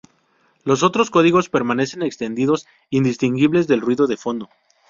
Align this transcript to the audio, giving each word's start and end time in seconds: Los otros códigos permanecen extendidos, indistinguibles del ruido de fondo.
Los 0.63 0.81
otros 0.81 1.11
códigos 1.11 1.49
permanecen 1.49 2.01
extendidos, 2.01 2.65
indistinguibles 2.89 3.67
del 3.67 3.81
ruido 3.81 4.07
de 4.07 4.17
fondo. 4.17 4.49